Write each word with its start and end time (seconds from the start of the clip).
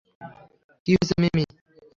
কী 0.87 0.91
হয়েছে, 0.93 1.13
মিমি? 1.21 1.43